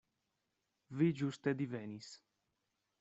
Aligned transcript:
Vi 1.01 1.09
ĝuste 1.19 1.55
divenis. 1.63 2.11